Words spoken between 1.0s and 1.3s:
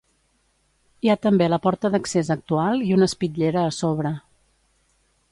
Hi ha